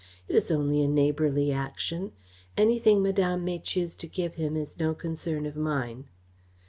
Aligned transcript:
It 0.27 0.35
is 0.35 0.49
only 0.49 0.81
a 0.81 0.87
neighbourly 0.87 1.51
action. 1.51 2.13
Anything 2.57 3.03
Madame 3.03 3.45
may 3.45 3.59
choose 3.59 3.95
to 3.97 4.07
give 4.07 4.33
him 4.33 4.57
is 4.57 4.79
no 4.79 4.95
concern 4.95 5.45
of 5.45 5.55
mine." 5.55 6.07